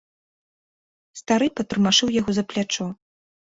Стары 1.21 1.49
патармашыў 1.59 2.13
яго 2.19 2.31
за 2.39 2.47
плячо. 2.55 2.89